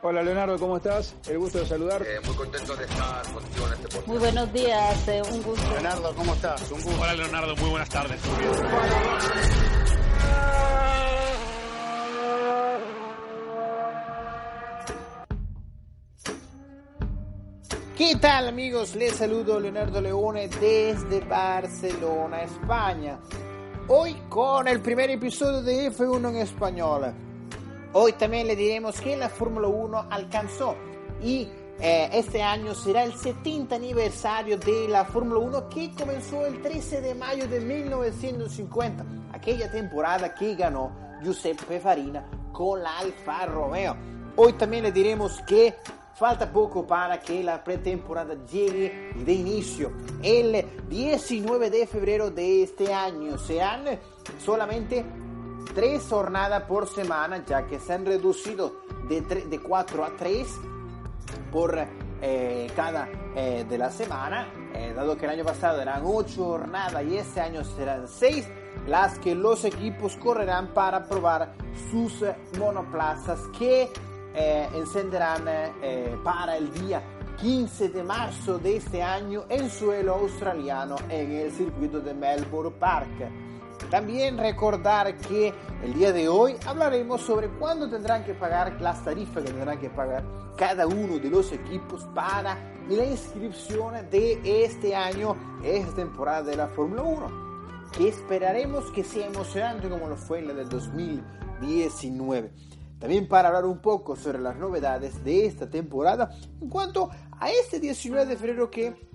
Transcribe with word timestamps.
Hola 0.00 0.22
Leonardo, 0.22 0.56
¿cómo 0.60 0.76
estás? 0.76 1.12
El 1.28 1.40
gusto 1.40 1.58
de 1.58 1.66
saludar. 1.66 2.02
Eh, 2.02 2.20
muy 2.24 2.36
contento 2.36 2.76
de 2.76 2.84
estar 2.84 3.20
contigo 3.32 3.66
en 3.66 3.72
este 3.72 3.88
podcast. 3.88 4.06
Muy 4.06 4.18
buenos 4.18 4.52
días, 4.52 5.08
eh, 5.08 5.22
un 5.32 5.42
gusto. 5.42 5.70
Leonardo, 5.72 6.14
¿cómo 6.14 6.34
estás? 6.34 6.70
Un 6.70 6.82
gusto. 6.82 7.00
Hola 7.00 7.14
Leonardo, 7.14 7.56
muy 7.56 7.70
buenas 7.70 7.88
tardes. 7.88 8.20
¿Qué 17.96 18.14
tal 18.20 18.46
amigos? 18.46 18.94
Les 18.94 19.16
saludo 19.16 19.58
Leonardo 19.58 20.00
Leone 20.00 20.46
desde 20.46 21.18
Barcelona, 21.22 22.44
España. 22.44 23.18
Hoy 23.88 24.14
con 24.28 24.68
el 24.68 24.80
primer 24.80 25.10
episodio 25.10 25.60
de 25.60 25.90
F1 25.90 26.28
en 26.30 26.36
español. 26.36 27.27
Hoy 27.94 28.12
también 28.12 28.46
le 28.46 28.54
diremos 28.54 29.00
que 29.00 29.16
la 29.16 29.30
Fórmula 29.30 29.66
1 29.66 30.08
alcanzó 30.10 30.76
y 31.22 31.48
eh, 31.80 32.10
este 32.12 32.42
año 32.42 32.74
será 32.74 33.02
el 33.02 33.14
70 33.14 33.74
aniversario 33.74 34.58
de 34.58 34.88
la 34.88 35.06
Fórmula 35.06 35.40
1 35.40 35.68
que 35.70 35.90
comenzó 35.94 36.44
el 36.44 36.60
13 36.60 37.00
de 37.00 37.14
mayo 37.14 37.48
de 37.48 37.60
1950, 37.60 39.06
aquella 39.32 39.70
temporada 39.70 40.34
que 40.34 40.54
ganó 40.54 40.92
Giuseppe 41.22 41.80
Farina 41.80 42.28
con 42.52 42.82
la 42.82 42.98
Alfa 42.98 43.46
Romeo. 43.46 43.96
Hoy 44.36 44.52
también 44.52 44.82
le 44.82 44.92
diremos 44.92 45.40
que 45.46 45.76
falta 46.14 46.52
poco 46.52 46.86
para 46.86 47.18
que 47.18 47.42
la 47.42 47.64
pretemporada 47.64 48.34
llegue 48.44 49.12
de 49.16 49.32
inicio. 49.32 49.92
El 50.22 50.62
19 50.90 51.70
de 51.70 51.86
febrero 51.86 52.30
de 52.30 52.64
este 52.64 52.92
año 52.92 53.38
serán 53.38 53.84
solamente 54.44 55.06
tres 55.74 56.06
jornadas 56.08 56.64
por 56.64 56.86
semana, 56.86 57.44
ya 57.44 57.66
que 57.66 57.78
se 57.78 57.92
han 57.92 58.04
reducido 58.06 58.80
de, 59.08 59.20
de 59.20 59.60
4 59.60 60.04
a 60.04 60.10
3 60.16 60.48
por 61.50 61.78
eh, 62.20 62.66
cada 62.74 63.08
eh, 63.36 63.64
de 63.68 63.78
la 63.78 63.90
semana, 63.90 64.48
eh, 64.74 64.92
dado 64.94 65.16
que 65.16 65.24
el 65.26 65.32
año 65.32 65.44
pasado 65.44 65.80
eran 65.80 66.02
8 66.04 66.44
jornadas 66.44 67.04
y 67.04 67.16
este 67.16 67.40
año 67.40 67.62
serán 67.64 68.08
6 68.08 68.48
las 68.86 69.18
que 69.18 69.34
los 69.34 69.64
equipos 69.64 70.16
correrán 70.16 70.68
para 70.68 71.06
probar 71.06 71.54
sus 71.90 72.24
monoplazas 72.58 73.40
que 73.58 73.90
encenderán 74.34 75.44
para 76.22 76.56
el 76.56 76.72
día 76.72 77.02
15 77.40 77.88
de 77.88 78.02
marzo 78.04 78.58
de 78.58 78.76
este 78.76 79.02
año 79.02 79.44
en 79.48 79.68
suelo 79.68 80.14
australiano 80.14 80.94
en 81.08 81.32
el 81.32 81.50
circuito 81.50 82.00
de 82.00 82.14
Melbourne 82.14 82.70
Park. 82.78 83.47
También 83.90 84.36
recordar 84.36 85.16
que 85.16 85.54
el 85.82 85.94
día 85.94 86.12
de 86.12 86.28
hoy 86.28 86.56
hablaremos 86.66 87.22
sobre 87.22 87.48
cuándo 87.48 87.88
tendrán 87.88 88.22
que 88.22 88.34
pagar 88.34 88.78
las 88.82 89.02
tarifas 89.02 89.42
que 89.42 89.50
tendrán 89.50 89.78
que 89.80 89.88
pagar 89.88 90.24
cada 90.58 90.86
uno 90.86 91.18
de 91.18 91.30
los 91.30 91.52
equipos 91.52 92.04
para 92.14 92.58
la 92.88 93.04
inscripción 93.04 93.94
de 94.10 94.64
este 94.64 94.94
año, 94.94 95.36
esta 95.64 95.94
temporada 95.94 96.42
de 96.42 96.56
la 96.56 96.68
Fórmula 96.68 97.02
1, 97.02 97.90
que 97.96 98.08
esperaremos 98.08 98.90
que 98.90 99.04
sea 99.04 99.26
emocionante 99.26 99.88
como 99.88 100.06
lo 100.08 100.16
fue 100.16 100.42
la 100.42 100.52
del 100.52 100.68
2019. 100.68 102.52
También 102.98 103.26
para 103.26 103.48
hablar 103.48 103.64
un 103.64 103.78
poco 103.78 104.16
sobre 104.16 104.38
las 104.38 104.56
novedades 104.56 105.24
de 105.24 105.46
esta 105.46 105.70
temporada 105.70 106.30
en 106.60 106.68
cuanto 106.68 107.08
a 107.40 107.50
este 107.50 107.80
19 107.80 108.26
de 108.26 108.36
febrero 108.36 108.70
que 108.70 109.08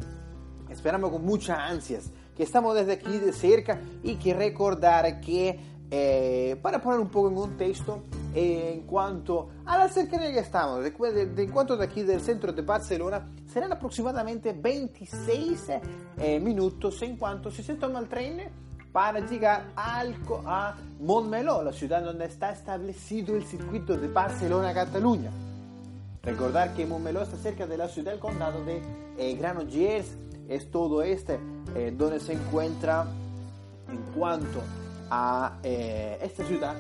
esperamos 0.70 1.12
con 1.12 1.24
muchas 1.24 1.60
ansias 1.60 2.10
que 2.36 2.44
estamos 2.44 2.76
desde 2.76 2.94
aquí 2.94 3.18
de 3.20 3.34
cerca 3.34 3.82
y 4.04 4.16
que 4.16 4.34
recordar 4.34 5.22
que 5.22 5.60
eh, 5.92 6.58
para 6.62 6.82
poner 6.82 7.00
un 7.00 7.10
poco 7.10 7.30
en 7.30 7.36
contexto 7.36 8.04
eh, 8.34 8.72
en 8.74 8.82
cuanto 8.88 9.50
a 9.66 9.78
la 9.78 9.88
cercanía 9.90 10.32
que 10.32 10.40
estamos, 10.40 10.84
de, 10.84 10.90
de, 10.90 11.26
de, 11.28 11.44
en 11.44 11.52
cuanto 11.52 11.78
de 11.78 11.86
aquí 11.86 12.02
del 12.02 12.20
centro 12.20 12.52
de 12.52 12.64
Barcelona, 12.64 13.30
serán 13.46 13.72
aproximadamente 13.72 14.54
26 14.54 15.70
eh, 16.18 16.40
minutos 16.40 17.00
en 17.04 17.16
cuanto 17.16 17.52
si 17.52 17.62
se 17.62 17.76
toma 17.76 18.00
el 18.00 18.08
tren 18.08 18.42
para 18.92 19.20
llegar 19.20 19.66
al, 19.76 20.16
a 20.46 20.76
Montmeló, 21.00 21.64
la 21.64 21.74
ciudad 21.74 22.04
donde 22.04 22.26
está 22.26 22.52
establecido 22.52 23.36
el 23.36 23.44
circuito 23.44 23.96
de 23.96 24.08
Barcelona-Cataluña. 24.08 25.30
Recordar 26.24 26.74
que 26.74 26.86
Montmeló 26.86 27.22
está 27.22 27.38
cerca 27.38 27.68
de 27.68 27.78
la 27.78 27.88
ciudad 27.88 28.12
del 28.12 28.20
condado 28.20 28.64
de 28.64 28.82
eh, 29.18 29.36
Granollers, 29.36 30.16
es 30.48 30.72
todo 30.72 31.04
este 31.04 31.40
eh, 31.76 32.20
se 32.20 32.34
encuentra 32.34 33.06
en 33.90 33.98
cuanto 34.16 34.62
a 35.10 35.60
eh, 35.64 36.18
esta 36.22 36.46
ciudad 36.46 36.76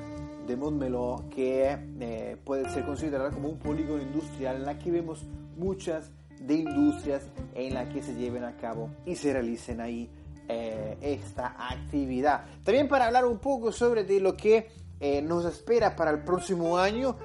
de 0.47 0.55
Montmeló 0.55 1.25
que 1.33 1.77
eh, 1.99 2.37
puede 2.43 2.69
ser 2.69 2.85
considerada 2.85 3.31
como 3.31 3.49
un 3.49 3.57
polígono 3.57 4.01
industrial 4.01 4.57
en 4.57 4.65
la 4.65 4.77
que 4.77 4.91
vemos 4.91 5.23
muchas 5.57 6.09
de 6.39 6.55
industrias 6.55 7.23
en 7.55 7.73
la 7.73 7.87
que 7.89 8.03
se 8.03 8.15
lleven 8.15 8.43
a 8.43 8.57
cabo 8.57 8.89
y 9.05 9.15
se 9.15 9.31
realicen 9.31 9.79
ahí 9.79 10.09
eh, 10.49 10.97
esta 11.01 11.55
actividad. 11.57 12.43
También 12.63 12.87
para 12.87 13.05
hablar 13.05 13.25
un 13.25 13.37
poco 13.37 13.71
sobre 13.71 14.03
de 14.03 14.19
lo 14.19 14.35
que 14.35 14.69
eh, 14.99 15.21
nos 15.21 15.45
espera 15.45 15.95
para 15.95 16.11
el 16.11 16.23
próximo 16.23 16.77
año, 16.77 17.15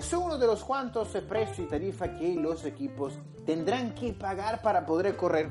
son 0.00 0.22
uno 0.22 0.38
de 0.38 0.46
los 0.46 0.62
cuantos 0.62 1.08
precios 1.28 1.58
y 1.58 1.62
tarifas 1.68 2.10
que 2.20 2.36
los 2.36 2.64
equipos 2.64 3.18
tendrán 3.44 3.96
que 3.96 4.12
pagar 4.12 4.62
para 4.62 4.86
poder 4.86 5.16
correr 5.16 5.48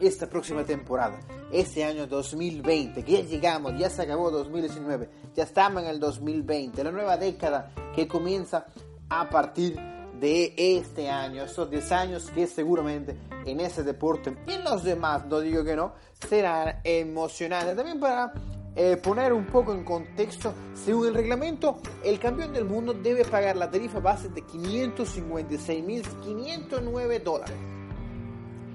esta 0.00 0.28
próxima 0.28 0.64
temporada, 0.64 1.20
este 1.52 1.84
año 1.84 2.06
2020, 2.06 3.04
que 3.04 3.12
ya 3.12 3.20
llegamos, 3.20 3.78
ya 3.78 3.90
se 3.90 4.02
acabó 4.02 4.30
2019, 4.30 5.08
ya 5.34 5.44
estamos 5.44 5.82
en 5.82 5.90
el 5.90 6.00
2020, 6.00 6.84
la 6.84 6.90
nueva 6.90 7.16
década 7.16 7.72
que 7.94 8.08
comienza 8.08 8.66
a 9.08 9.28
partir 9.28 9.76
de 10.18 10.54
este 10.56 11.08
año, 11.08 11.44
estos 11.44 11.70
10 11.70 11.92
años 11.92 12.30
que 12.30 12.46
seguramente 12.46 13.16
en 13.46 13.60
ese 13.60 13.82
deporte 13.82 14.36
y 14.46 14.52
en 14.52 14.64
los 14.64 14.84
demás, 14.84 15.24
no 15.26 15.40
digo 15.40 15.64
que 15.64 15.74
no, 15.74 15.94
serán 16.28 16.80
emocionantes. 16.84 17.74
También 17.74 17.98
para 17.98 18.34
eh, 18.76 18.98
poner 19.02 19.32
un 19.32 19.46
poco 19.46 19.72
en 19.72 19.82
contexto, 19.82 20.52
según 20.74 21.06
el 21.08 21.14
reglamento, 21.14 21.78
el 22.04 22.20
campeón 22.20 22.52
del 22.52 22.66
mundo 22.66 22.92
debe 22.92 23.24
pagar 23.24 23.56
la 23.56 23.70
tarifa 23.70 24.00
base 24.00 24.28
de 24.28 24.42
556.509 24.42 27.22
dólares 27.22 27.79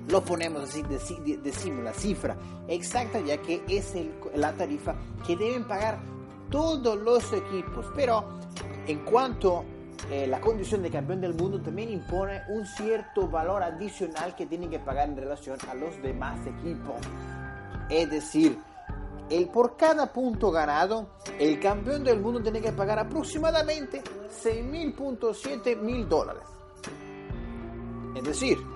lo 0.08 0.24
ponemos 0.24 0.64
así, 0.64 0.84
decimos 0.84 1.84
la 1.84 1.94
cifra 1.94 2.36
exacta, 2.68 3.20
ya 3.22 3.38
que 3.42 3.64
es 3.68 3.94
la 4.36 4.54
tarifa 4.54 4.96
que 5.26 5.36
deben 5.36 5.68
pagar 5.68 6.00
todos 6.50 6.98
los 6.98 7.34
equipos. 7.34 7.88
Pero 7.96 8.24
en 8.88 9.00
cuanto 9.00 9.66
eh, 10.12 10.28
la 10.28 10.40
condición 10.40 10.84
de 10.84 10.92
campeón 10.92 11.22
del 11.22 11.34
mundo 11.34 11.60
también 11.60 11.90
impone 11.90 12.42
un 12.50 12.66
cierto 12.66 13.28
valor 13.28 13.64
adicional 13.64 14.36
que 14.36 14.46
tienen 14.46 14.70
que 14.70 14.80
pagar 14.80 15.10
en 15.10 15.18
relación 15.18 15.58
a 15.68 15.74
los 15.74 16.00
demás 16.02 16.40
equipos. 16.46 16.96
Es 17.90 18.10
decir, 18.10 18.60
el 19.30 19.48
por 19.48 19.76
cada 19.76 20.12
punto 20.14 20.52
ganado, 20.52 21.08
el 21.40 21.60
campeón 21.60 22.04
del 22.04 22.20
mundo 22.20 22.44
tiene 22.44 22.62
que 22.62 22.72
pagar 22.72 23.00
aproximadamente 23.00 24.04
6.7 24.44 25.78
mil 25.78 26.08
dólares. 26.08 26.44
Es 28.16 28.24
decir, 28.24 28.75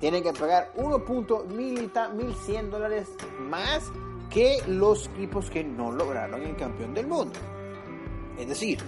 tienen 0.00 0.22
que 0.22 0.32
pagar 0.32 0.72
1.1100 0.76 2.70
dólares 2.70 3.10
más 3.40 3.90
que 4.30 4.62
los 4.66 5.08
equipos 5.08 5.50
que 5.50 5.64
no 5.64 5.90
lograron 5.90 6.42
el 6.42 6.54
campeón 6.56 6.94
del 6.94 7.06
mundo. 7.06 7.38
Es 8.38 8.48
decir, 8.48 8.78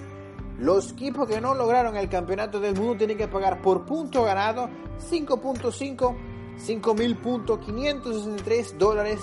los 0.59 0.93
equipos 0.93 1.29
que 1.29 1.41
no 1.41 1.55
lograron 1.55 1.97
el 1.97 2.09
campeonato 2.09 2.61
del 2.61 2.77
mundo 2.77 2.99
tienen 2.99 3.17
que 3.17 3.29
pagar 3.29 3.63
por 3.63 3.87
punto 3.87 4.23
ganado 4.23 4.69
5.5, 5.11 6.15
5.563 6.59 8.77
dólares. 8.77 9.21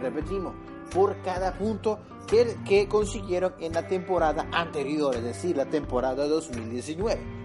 Repetimos, 0.00 0.54
por 0.92 1.20
cada 1.22 1.56
punto 1.56 2.00
que, 2.26 2.56
que 2.66 2.88
consiguieron 2.88 3.52
en 3.60 3.74
la 3.74 3.86
temporada 3.86 4.48
anterior, 4.50 5.14
es 5.14 5.22
decir, 5.22 5.56
la 5.56 5.66
temporada 5.66 6.26
2019 6.26 7.41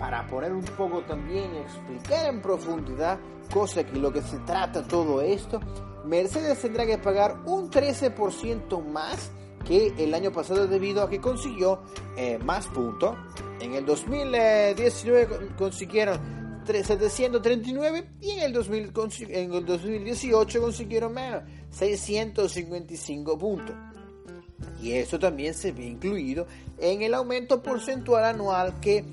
para 0.00 0.26
poner 0.26 0.52
un 0.52 0.64
poco 0.64 1.02
también 1.02 1.54
y 1.54 1.58
explicar 1.58 2.26
en 2.26 2.40
profundidad, 2.40 3.20
cosa 3.52 3.84
que 3.84 3.98
lo 3.98 4.10
que 4.10 4.22
se 4.22 4.38
trata 4.38 4.82
todo 4.82 5.20
esto, 5.20 5.60
Mercedes 6.06 6.58
tendrá 6.62 6.86
que 6.86 6.96
pagar 6.96 7.36
un 7.44 7.70
13% 7.70 8.82
más 8.82 9.30
que 9.66 9.92
el 9.98 10.14
año 10.14 10.32
pasado 10.32 10.66
debido 10.66 11.02
a 11.02 11.10
que 11.10 11.20
consiguió 11.20 11.82
eh, 12.16 12.38
más 12.38 12.66
puntos. 12.68 13.14
En 13.60 13.74
el 13.74 13.84
2019 13.84 15.50
consiguieron 15.58 16.18
739 16.64 18.08
y 18.22 18.30
en 18.30 18.38
el, 18.40 18.52
2000, 18.54 18.92
en 19.28 19.52
el 19.52 19.66
2018 19.66 20.60
consiguieron 20.62 21.12
menos, 21.12 21.42
655 21.72 23.38
puntos. 23.38 23.76
Y 24.80 24.92
eso 24.92 25.18
también 25.18 25.52
se 25.52 25.72
ve 25.72 25.84
incluido 25.84 26.46
en 26.78 27.02
el 27.02 27.12
aumento 27.12 27.62
porcentual 27.62 28.24
anual 28.24 28.80
que 28.80 29.04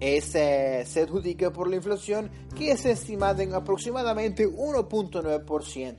ese 0.00 0.84
se 0.84 1.02
adjudica 1.02 1.52
por 1.52 1.68
la 1.68 1.76
inflación 1.76 2.30
que 2.54 2.70
es 2.70 2.84
estimada 2.84 3.42
en 3.42 3.54
aproximadamente 3.54 4.46
1.9%. 4.48 5.96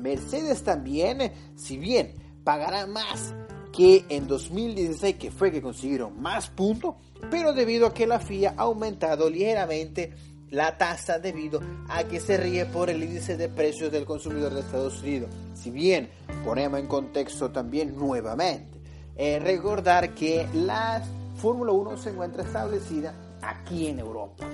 Mercedes 0.00 0.62
también, 0.62 1.32
si 1.56 1.76
bien 1.76 2.14
pagará 2.42 2.86
más 2.86 3.34
que 3.72 4.04
en 4.08 4.26
2016, 4.26 5.16
que 5.16 5.30
fue 5.30 5.52
que 5.52 5.62
consiguieron 5.62 6.20
más 6.20 6.50
puntos, 6.50 6.94
pero 7.30 7.52
debido 7.52 7.86
a 7.86 7.94
que 7.94 8.06
la 8.06 8.18
FIA 8.18 8.54
ha 8.56 8.62
aumentado 8.62 9.30
ligeramente 9.30 10.12
la 10.50 10.76
tasa 10.76 11.18
debido 11.18 11.60
a 11.88 12.04
que 12.04 12.18
se 12.18 12.36
ríe 12.36 12.66
por 12.66 12.90
el 12.90 13.02
índice 13.02 13.36
de 13.36 13.48
precios 13.48 13.92
del 13.92 14.04
consumidor 14.04 14.52
de 14.52 14.60
Estados 14.60 15.00
Unidos. 15.00 15.30
Si 15.54 15.70
bien 15.70 16.10
ponemos 16.44 16.80
en 16.80 16.86
contexto 16.86 17.50
también 17.50 17.96
nuevamente, 17.96 18.80
eh, 19.16 19.38
recordar 19.38 20.14
que 20.14 20.48
la 20.52 21.02
Fórmula 21.40 21.72
1 21.72 21.96
se 21.96 22.10
encuentra 22.10 22.42
establecida 22.42 23.14
aquí 23.40 23.86
en 23.86 23.98
Europa. 23.98 24.44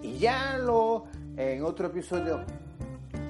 Y 0.00 0.16
ya 0.16 0.56
lo 0.56 1.04
en 1.36 1.62
otro 1.62 1.88
episodio 1.88 2.40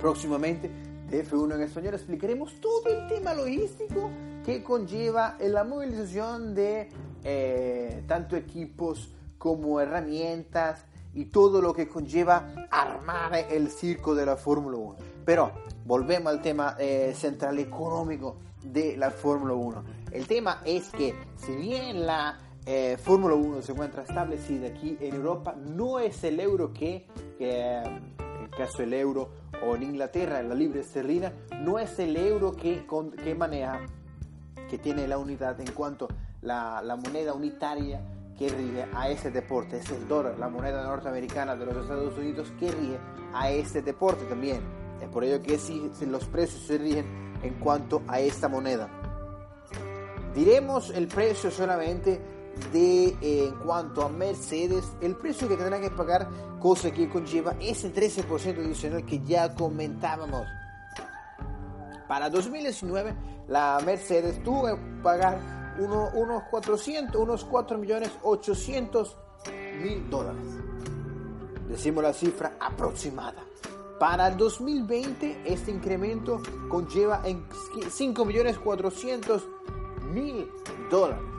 próximamente 0.00 0.70
de 1.10 1.26
F1 1.26 1.56
en 1.56 1.62
español 1.62 1.94
explicaremos 1.94 2.54
todo 2.60 2.86
el 2.86 3.08
tema 3.08 3.34
logístico 3.34 4.10
que 4.44 4.62
conlleva 4.62 5.36
la 5.40 5.64
movilización 5.64 6.54
de 6.54 6.88
eh, 7.24 8.04
tanto 8.06 8.36
equipos 8.36 9.10
como 9.38 9.80
herramientas 9.80 10.84
y 11.14 11.24
todo 11.24 11.60
lo 11.60 11.74
que 11.74 11.88
conlleva 11.88 12.52
armar 12.70 13.34
el 13.50 13.70
circo 13.70 14.14
de 14.14 14.24
la 14.24 14.36
Fórmula 14.36 14.76
1. 14.76 14.96
Pero 15.24 15.50
volvemos 15.84 16.32
al 16.32 16.40
tema 16.40 16.76
eh, 16.78 17.12
central 17.16 17.58
económico 17.58 18.36
de 18.62 18.96
la 18.96 19.10
Fórmula 19.10 19.54
1. 19.54 19.84
El 20.12 20.28
tema 20.28 20.62
es 20.64 20.90
que 20.90 21.14
si 21.38 21.56
bien 21.56 22.06
la 22.06 22.38
eh, 22.70 22.98
Fórmula 22.98 23.34
1 23.34 23.62
se 23.62 23.72
encuentra 23.72 24.02
establecida 24.02 24.68
aquí 24.68 24.98
en 25.00 25.14
Europa, 25.14 25.56
no 25.56 25.98
es 25.98 26.22
el 26.22 26.38
euro 26.38 26.74
que, 26.74 27.06
en 27.38 28.42
el 28.42 28.50
caso 28.50 28.78
del 28.78 28.92
euro 28.92 29.30
o 29.66 29.74
en 29.74 29.84
Inglaterra, 29.84 30.42
la 30.42 30.54
libre 30.54 30.80
esterlina, 30.80 31.32
no 31.60 31.78
es 31.78 31.98
el 31.98 32.14
euro 32.16 32.52
que, 32.52 32.84
que 33.24 33.34
maneja, 33.34 33.80
que 34.68 34.76
tiene 34.76 35.08
la 35.08 35.16
unidad 35.16 35.58
en 35.60 35.72
cuanto 35.72 36.08
la, 36.42 36.82
la 36.82 36.96
moneda 36.96 37.32
unitaria 37.32 38.02
que 38.38 38.48
rige 38.50 38.86
a 38.94 39.08
ese 39.08 39.30
deporte. 39.30 39.78
Es 39.78 39.90
el 39.90 40.06
dólar, 40.06 40.38
la 40.38 40.48
moneda 40.50 40.82
norteamericana 40.84 41.56
de 41.56 41.64
los 41.64 41.76
Estados 41.76 42.16
Unidos 42.18 42.52
que 42.60 42.70
rige 42.70 42.98
a 43.32 43.50
este 43.50 43.82
deporte 43.82 44.24
también. 44.26 44.60
Es 45.00 45.08
por 45.08 45.24
ello 45.24 45.42
que 45.42 45.58
si, 45.58 45.90
los 46.06 46.24
precios 46.26 46.66
se 46.66 46.78
rigen 46.78 47.06
en 47.42 47.54
cuanto 47.54 48.02
a 48.06 48.20
esta 48.20 48.46
moneda. 48.46 48.88
Diremos 50.34 50.90
el 50.90 51.08
precio 51.08 51.50
solamente 51.50 52.20
de 52.72 53.08
eh, 53.20 53.46
en 53.48 53.54
cuanto 53.56 54.02
a 54.02 54.08
Mercedes, 54.08 54.84
el 55.00 55.16
precio 55.16 55.48
que 55.48 55.56
tendrán 55.56 55.80
que 55.80 55.90
pagar, 55.90 56.28
cosa 56.60 56.90
que 56.90 57.08
conlleva 57.08 57.54
ese 57.60 57.92
13% 57.92 58.58
adicional 58.58 59.04
que 59.04 59.20
ya 59.24 59.54
comentábamos. 59.54 60.46
Para 62.06 62.30
2019, 62.30 63.14
la 63.48 63.80
Mercedes 63.84 64.42
tuvo 64.42 64.66
que 64.66 64.76
pagar 65.02 65.58
unos 65.78 66.42
400, 66.50 67.20
unos 67.20 67.44
4 67.44 67.78
millones 67.78 68.10
800 68.22 69.16
mil 69.82 70.10
dólares. 70.10 70.42
Decimos 71.68 72.02
la 72.02 72.12
cifra 72.12 72.56
aproximada. 72.58 73.44
Para 73.98 74.28
el 74.28 74.36
2020 74.36 75.42
este 75.44 75.70
incremento 75.70 76.40
conlleva 76.68 77.20
en 77.24 77.44
5 77.90 78.24
millones 78.24 78.58
400 78.58 79.46
mil 80.12 80.48
dólares. 80.90 81.37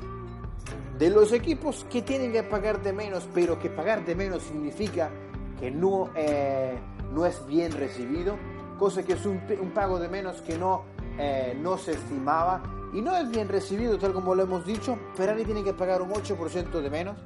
De 0.99 1.09
los 1.09 1.31
equipos 1.31 1.85
que 1.89 2.01
tienen 2.01 2.33
que 2.33 2.43
pagar 2.43 2.83
de 2.83 2.91
menos, 2.91 3.25
pero 3.33 3.57
que 3.57 3.69
pagar 3.69 4.03
de 4.03 4.15
menos 4.15 4.43
significa 4.43 5.09
que 5.57 5.71
no, 5.71 6.09
eh, 6.13 6.77
no 7.13 7.25
es 7.25 7.45
bien 7.47 7.71
recibido, 7.71 8.35
cosa 8.77 9.01
que 9.03 9.13
es 9.13 9.25
un, 9.25 9.39
pago 9.73 9.97
de 9.97 10.09
menos 10.09 10.41
que 10.41 10.57
no, 10.57 10.83
eh, 11.17 11.57
no 11.57 11.77
se 11.77 11.91
estimaba 11.91 12.61
y 12.93 12.99
no 12.99 13.15
es 13.15 13.29
bien 13.31 13.47
recibido, 13.47 13.97
tal 13.97 14.11
como 14.11 14.35
lo 14.35 14.43
hemos 14.43 14.65
dicho. 14.65 14.99
Ferrari 15.15 15.45
tiene 15.45 15.63
que 15.63 15.73
pagar 15.73 16.01
un 16.01 16.09
8% 16.09 16.81
de 16.81 16.89
menos. 16.89 17.17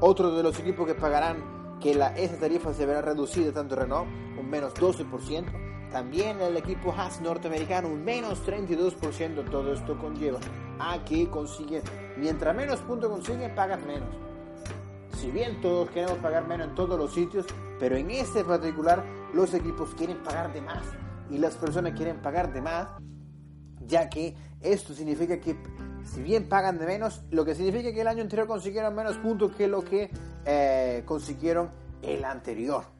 Otro 0.00 0.34
de 0.34 0.42
los 0.42 0.58
equipos 0.58 0.86
que 0.86 0.94
pagarán 0.94 1.78
que 1.78 1.94
la, 1.94 2.16
esa 2.16 2.38
tarifa 2.38 2.72
se 2.72 2.86
verá 2.86 3.02
reducida, 3.02 3.52
tanto 3.52 3.76
Renault, 3.76 4.08
un 4.38 4.48
menos 4.48 4.72
12%. 4.72 5.65
También 5.90 6.40
el 6.40 6.56
equipo 6.56 6.92
Haas 6.92 7.20
norteamericano, 7.20 7.88
un 7.88 8.04
menos 8.04 8.44
32%. 8.46 9.50
Todo 9.50 9.72
esto 9.72 9.98
conlleva 9.98 10.40
a 10.78 11.04
que 11.04 11.28
consigue, 11.28 11.82
mientras 12.16 12.54
menos 12.54 12.80
puntos 12.80 13.10
consigue, 13.10 13.48
pagan 13.50 13.86
menos. 13.86 14.08
Si 15.18 15.30
bien 15.30 15.60
todos 15.60 15.90
queremos 15.90 16.18
pagar 16.18 16.46
menos 16.46 16.68
en 16.68 16.74
todos 16.74 16.98
los 16.98 17.14
sitios, 17.14 17.46
pero 17.78 17.96
en 17.96 18.10
este 18.10 18.44
particular 18.44 19.04
los 19.32 19.54
equipos 19.54 19.94
quieren 19.94 20.18
pagar 20.18 20.52
de 20.52 20.60
más 20.60 20.84
y 21.30 21.38
las 21.38 21.56
personas 21.56 21.94
quieren 21.94 22.20
pagar 22.20 22.52
de 22.52 22.60
más 22.60 22.88
ya 23.86 24.08
que 24.08 24.34
esto 24.60 24.94
significa 24.94 25.40
que 25.40 25.56
si 26.04 26.22
bien 26.22 26.48
pagan 26.48 26.78
de 26.78 26.86
menos, 26.86 27.22
lo 27.30 27.44
que 27.44 27.54
significa 27.54 27.92
que 27.92 28.00
el 28.00 28.08
año 28.08 28.22
anterior 28.22 28.46
consiguieron 28.46 28.94
menos 28.94 29.16
puntos 29.18 29.52
que 29.52 29.66
lo 29.68 29.84
que 29.84 30.10
eh, 30.44 31.02
consiguieron 31.04 31.70
el 32.02 32.24
anterior. 32.24 32.95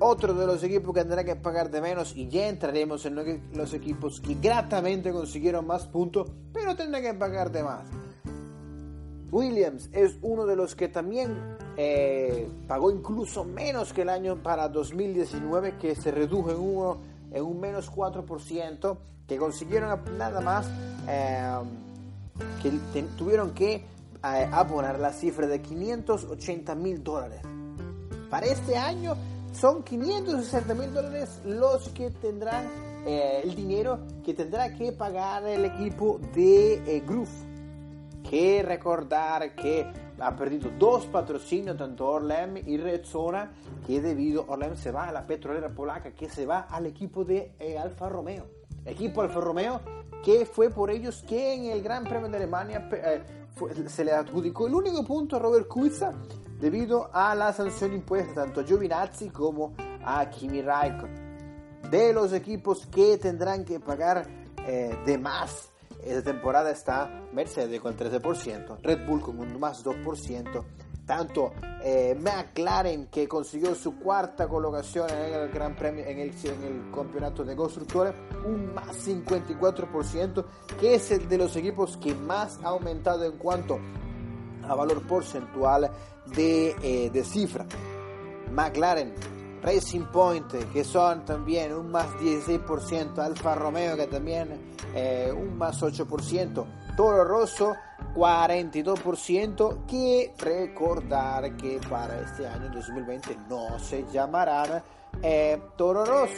Otro 0.00 0.34
de 0.34 0.46
los 0.46 0.62
equipos 0.62 0.92
que 0.92 1.00
tendrá 1.00 1.24
que 1.24 1.36
pagar 1.36 1.70
de 1.70 1.80
menos, 1.80 2.16
y 2.16 2.28
ya 2.28 2.48
entraremos 2.48 3.06
en 3.06 3.42
los 3.52 3.74
equipos 3.74 4.20
que 4.20 4.34
gratamente 4.34 5.12
consiguieron 5.12 5.66
más 5.66 5.86
puntos, 5.86 6.30
pero 6.52 6.74
tendrá 6.74 7.00
que 7.00 7.14
pagar 7.14 7.50
de 7.52 7.62
más. 7.62 7.86
Williams 9.30 9.88
es 9.92 10.16
uno 10.22 10.46
de 10.46 10.56
los 10.56 10.76
que 10.76 10.88
también 10.88 11.56
eh, 11.76 12.48
pagó 12.68 12.90
incluso 12.90 13.44
menos 13.44 13.92
que 13.92 14.02
el 14.02 14.08
año 14.08 14.42
para 14.42 14.68
2019, 14.68 15.76
que 15.78 15.94
se 15.94 16.10
redujo 16.10 16.50
en, 16.50 16.58
uno, 16.58 16.98
en 17.32 17.42
un 17.42 17.60
menos 17.60 17.90
4% 17.90 18.96
que 19.26 19.36
consiguieron 19.36 19.98
nada 20.18 20.40
más 20.40 20.66
eh, 21.08 21.52
que 22.62 23.02
tuvieron 23.16 23.52
que 23.52 23.74
eh, 23.74 24.48
abonar 24.52 24.98
la 24.98 25.12
cifra 25.12 25.46
de 25.46 25.60
580 25.60 26.74
mil 26.74 27.02
dólares. 27.02 27.40
Para 28.30 28.46
este 28.46 28.76
año 28.76 29.16
son 29.54 29.82
560 29.82 30.74
mil 30.74 30.92
dólares 30.92 31.40
los 31.44 31.88
que 31.90 32.10
tendrán 32.10 32.68
eh, 33.06 33.40
el 33.44 33.54
dinero 33.54 34.00
que 34.24 34.34
tendrá 34.34 34.74
que 34.74 34.92
pagar 34.92 35.46
el 35.46 35.64
equipo 35.64 36.20
de 36.34 37.02
Groove. 37.06 37.54
Que 38.28 38.62
recordar 38.62 39.54
que 39.54 39.86
ha 40.18 40.34
perdido 40.34 40.70
dos 40.78 41.06
patrocinios, 41.06 41.76
tanto 41.76 42.08
Orlem 42.08 42.56
y 42.56 42.76
Redzona, 42.78 43.52
que 43.86 44.00
debido 44.00 44.44
Orlem 44.48 44.76
se 44.76 44.90
va 44.90 45.08
a 45.08 45.12
la 45.12 45.26
petrolera 45.26 45.68
polaca, 45.68 46.12
que 46.12 46.28
se 46.28 46.46
va 46.46 46.60
al 46.60 46.86
equipo 46.86 47.24
de 47.24 47.52
Alfa 47.78 48.08
Romeo 48.08 48.64
equipo 48.84 49.22
Alfa 49.22 49.40
Romeo, 49.40 49.80
que 50.22 50.46
fue 50.46 50.70
por 50.70 50.90
ellos 50.90 51.24
que 51.26 51.54
en 51.54 51.66
el 51.66 51.82
Gran 51.82 52.04
Premio 52.04 52.28
de 52.28 52.36
Alemania 52.36 52.88
eh, 52.92 53.22
se 53.86 54.04
le 54.04 54.12
adjudicó 54.12 54.66
el 54.66 54.74
único 54.74 55.04
punto 55.04 55.36
a 55.36 55.38
Robert 55.38 55.68
Kubica 55.68 56.12
debido 56.60 57.10
a 57.12 57.34
la 57.34 57.52
sanción 57.52 57.92
impuesta 57.92 58.34
tanto 58.34 58.60
a 58.60 58.64
Giovinazzi 58.64 59.30
como 59.30 59.74
a 60.04 60.28
Kimi 60.30 60.62
Raikkonen. 60.62 61.82
De 61.90 62.12
los 62.12 62.32
equipos 62.32 62.86
que 62.86 63.18
tendrán 63.18 63.64
que 63.64 63.80
pagar 63.80 64.26
eh, 64.66 64.96
de 65.04 65.18
más 65.18 65.70
esta 66.02 66.22
temporada 66.22 66.70
está 66.70 67.22
Mercedes 67.32 67.80
con 67.80 67.96
13%, 67.96 68.78
Red 68.82 69.06
Bull 69.06 69.22
con 69.22 69.38
un 69.38 69.58
más 69.58 69.84
2%, 69.84 70.64
tanto 71.06 71.52
eh, 71.82 72.14
McLaren 72.18 73.06
que 73.06 73.26
consiguió 73.28 73.74
su 73.74 73.98
cuarta 73.98 74.48
colocación 74.48 75.08
en 75.10 75.34
el 75.34 75.48
Gran 75.50 75.76
Premio 75.76 76.04
en 76.04 76.18
el, 76.18 76.30
en 76.44 76.62
el 76.62 76.92
campeonato 76.94 77.44
de 77.44 77.54
constructores 77.54 78.14
un 78.46 78.74
más 78.74 79.06
54% 79.06 80.44
que 80.80 80.94
es 80.94 81.10
el 81.10 81.28
de 81.28 81.38
los 81.38 81.56
equipos 81.56 81.96
que 81.96 82.14
más 82.14 82.58
ha 82.62 82.68
aumentado 82.68 83.24
en 83.24 83.38
cuanto 83.38 83.78
a 84.68 84.74
valor 84.74 85.02
porcentual 85.02 85.90
de, 86.26 86.76
eh, 86.82 87.24
cifra. 87.24 87.66
McLaren 88.50 89.14
Racing 89.62 90.04
Point 90.12 90.52
que 90.72 90.84
son 90.84 91.24
también 91.24 91.72
un 91.72 91.90
más 91.90 92.08
16% 92.18 93.18
Alfa 93.18 93.54
Romeo 93.54 93.96
que 93.96 94.06
también 94.06 94.74
eh, 94.94 95.32
un 95.34 95.56
más 95.56 95.82
8% 95.82 96.64
Toro 96.96 97.24
Rosso 97.24 97.74
42% 98.14 99.86
que 99.86 100.34
recordar 100.38 101.56
que 101.56 101.80
para 101.88 102.20
este 102.20 102.46
año 102.46 102.70
2020 102.70 103.36
no 103.48 103.78
se 103.78 104.04
llamarán 104.12 104.82
eh, 105.22 105.60
Toro 105.76 106.04
Rosso 106.04 106.34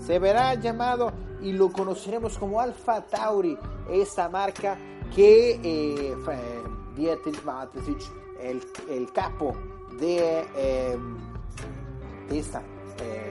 se 0.00 0.18
verá 0.18 0.54
llamado 0.54 1.12
y 1.42 1.52
lo 1.52 1.70
conoceremos 1.70 2.38
como 2.38 2.60
Alfa 2.60 3.02
Tauri 3.02 3.58
esta 3.90 4.28
marca 4.28 4.78
que 5.14 5.60
eh, 5.62 6.16
Dietrich 6.96 7.40
el, 8.40 8.62
el, 8.88 9.12
capo 9.12 9.54
de, 9.98 10.46
eh, 10.56 10.98
esta 12.30 12.62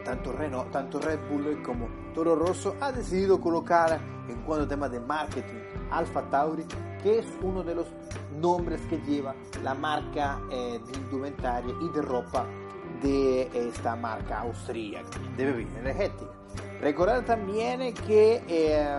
tanto, 0.05 0.31
Renault, 0.31 0.71
tanto 0.71 0.99
Red 0.99 1.19
Bull 1.29 1.61
como 1.63 1.89
Toro 2.13 2.35
Rosso 2.35 2.75
ha 2.79 2.91
decidido 2.91 3.41
colocar 3.41 3.99
en 4.29 4.41
cuanto 4.43 4.65
a 4.65 4.67
tema 4.67 4.87
de 4.87 4.99
marketing 4.99 5.59
Alfa 5.91 6.29
Tauri, 6.29 6.65
que 7.01 7.19
es 7.19 7.25
uno 7.41 7.63
de 7.63 7.75
los 7.75 7.87
nombres 8.39 8.81
que 8.89 8.97
lleva 8.99 9.35
la 9.63 9.73
marca 9.73 10.39
eh, 10.51 10.79
de 10.85 10.97
indumentaria 10.97 11.73
y 11.81 11.89
de 11.89 12.01
ropa 12.01 12.45
de 13.01 13.49
esta 13.53 13.95
marca 13.95 14.41
austríaca 14.41 15.19
de 15.35 15.45
bebida 15.45 15.79
energética. 15.79 16.31
Recordar 16.79 17.25
también 17.25 17.93
que 17.93 18.43
eh, 18.47 18.97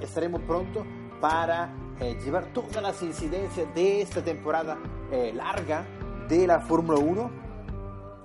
estaremos 0.00 0.40
pronto 0.42 0.84
para 1.20 1.70
eh, 2.00 2.18
llevar 2.22 2.52
todas 2.52 2.82
las 2.82 3.02
incidencias 3.02 3.74
de 3.74 4.02
esta 4.02 4.22
temporada 4.22 4.76
eh, 5.10 5.32
larga 5.34 5.86
de 6.28 6.46
la 6.46 6.60
Fórmula 6.60 6.98
1, 6.98 7.30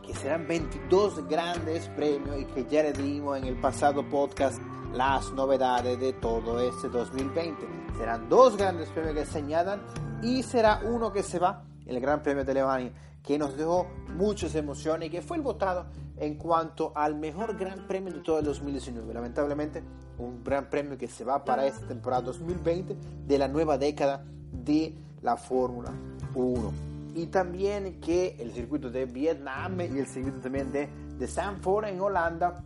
que 0.06 0.14
serán 0.14 0.48
22 0.48 1.28
grandes 1.30 1.88
premios 1.90 2.42
y 2.42 2.46
que 2.46 2.66
ya 2.66 2.84
le 2.84 2.94
dimos 2.94 3.38
en 3.38 3.46
el 3.46 3.56
pasado 3.56 4.08
podcast 4.10 4.62
las 4.94 5.32
novedades 5.32 6.00
de 6.00 6.14
todo 6.14 6.60
este 6.60 6.90
2020. 6.90 7.66
Serán 7.98 8.28
dos 8.28 8.58
grandes 8.58 8.90
premios 8.90 9.16
que 9.16 9.26
se 9.26 9.38
añadan 9.38 9.82
y 10.22 10.44
será 10.44 10.82
uno 10.84 11.14
que 11.14 11.24
se 11.24 11.40
va, 11.40 11.64
el 11.86 12.00
Gran 12.00 12.22
Premio 12.22 12.44
de 12.44 12.52
Alemania, 12.52 12.92
que 13.24 13.38
nos 13.38 13.56
dejó 13.56 13.88
muchas 14.16 14.54
emociones 14.56 15.08
y 15.08 15.12
que 15.12 15.22
fue 15.22 15.38
el 15.38 15.44
votado 15.44 15.86
en 16.18 16.36
cuanto 16.36 16.92
al 16.96 17.16
mejor 17.16 17.58
Gran 17.58 17.88
Premio 17.88 18.14
de 18.14 18.20
todo 18.20 18.40
el 18.40 18.46
2019. 18.46 19.14
Lamentablemente, 19.14 19.84
un 20.22 20.44
Gran 20.44 20.70
Premio 20.70 20.98
que 20.98 21.08
se 21.08 21.24
va 21.24 21.44
para 21.44 21.66
esta 21.66 21.86
temporada 21.88 22.22
2020 22.24 22.96
de 23.28 23.38
la 23.38 23.48
nueva 23.48 23.78
década 23.78 24.24
de 24.52 24.96
la 25.22 25.38
Fórmula 25.38 25.92
1. 26.36 26.74
Y 27.16 27.28
también 27.28 28.00
que 28.00 28.36
el 28.40 28.52
circuito 28.54 28.90
de 28.90 29.06
Vietnam 29.06 29.82
y 29.82 30.00
el 30.00 30.08
circuito 30.08 30.40
también 30.40 30.72
de, 30.72 30.88
de 31.18 31.28
Sanford 31.28 31.86
en 31.86 32.00
Holanda, 32.00 32.64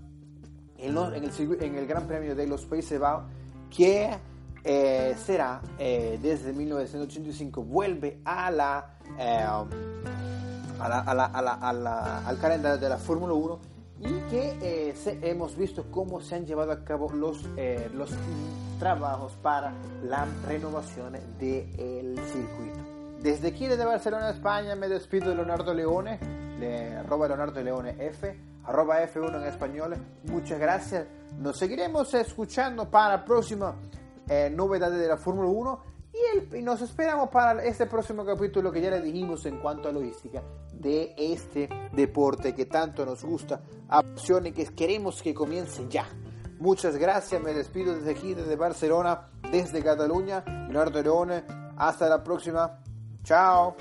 en, 0.77 0.97
el, 0.97 1.63
en 1.63 1.75
el 1.75 1.87
Gran 1.87 2.05
Premio 2.05 2.35
de 2.35 2.45
los 2.45 2.65
Países 2.65 2.99
Bajos, 2.99 3.23
que 3.75 4.11
eh, 4.63 5.15
será 5.23 5.61
eh, 5.79 6.19
desde 6.21 6.53
1985, 6.53 7.63
vuelve 7.63 8.19
a 8.25 8.51
la, 8.51 8.97
eh, 9.17 9.43
a 10.79 10.89
la, 10.89 10.99
a 10.99 11.13
la, 11.13 11.25
a 11.25 11.73
la, 11.73 12.27
al 12.27 12.37
calendario 12.37 12.77
de 12.77 12.89
la 12.89 12.97
Fórmula 12.97 13.33
1 13.33 13.74
y 13.99 14.19
que 14.29 14.93
se, 14.95 15.19
hemos 15.21 15.55
visto 15.55 15.85
cómo 15.89 16.21
se 16.21 16.35
han 16.35 16.45
llevado 16.45 16.71
a 16.71 16.83
cabo 16.83 17.11
los, 17.11 17.43
los 17.93 18.11
trabajos 18.79 19.33
para 19.41 19.73
la 20.03 20.27
renovación 20.47 21.13
del 21.39 22.19
circuito. 22.31 22.79
Desde 23.21 23.47
aquí, 23.47 23.65
desde 23.65 23.85
Barcelona, 23.85 24.29
España, 24.29 24.75
me 24.75 24.87
despido 24.87 25.29
de 25.29 25.35
Leonardo 25.35 25.73
Leone, 25.73 26.19
de 26.59 26.95
arroba 26.97 27.27
Leonardo 27.27 27.61
Leone 27.63 27.95
F, 27.97 28.39
arroba 28.65 29.01
F1 29.01 29.41
en 29.41 29.47
español. 29.47 29.97
Muchas 30.25 30.59
gracias. 30.59 31.07
Nos 31.39 31.57
seguiremos 31.57 32.13
escuchando 32.13 32.89
para 32.89 33.17
la 33.17 33.25
próxima 33.25 33.75
eh, 34.27 34.49
novedades 34.49 34.99
de 34.99 35.07
la 35.07 35.17
Fórmula 35.17 35.49
1 35.49 35.94
y, 36.53 36.61
nos 36.61 36.81
esperamos 36.81 37.29
para 37.29 37.63
este 37.63 37.85
próximo 37.85 38.25
capítulo 38.25 38.71
que 38.71 38.81
ya 38.81 38.89
le 38.89 39.01
dijimos 39.01 39.45
en 39.45 39.59
cuanto 39.59 39.89
a 39.89 39.91
logística 39.91 40.43
de 40.73 41.13
este 41.17 41.69
deporte 41.93 42.53
que 42.53 42.65
tanto 42.65 43.05
nos 43.05 43.23
gusta, 43.23 43.61
y 44.43 44.51
que 44.51 44.65
queremos 44.75 45.21
que 45.21 45.33
comience 45.33 45.85
ya. 45.89 46.07
Muchas 46.59 46.95
gracias, 46.97 47.41
me 47.41 47.53
despido 47.53 47.95
desde 47.95 48.11
aquí, 48.11 48.33
desde 48.33 48.55
Barcelona, 48.55 49.29
desde 49.51 49.83
Cataluña, 49.83 50.43
Leonardo 50.45 51.01
Leone, 51.01 51.43
hasta 51.77 52.07
la 52.07 52.23
próxima, 52.23 52.79
chao. 53.23 53.75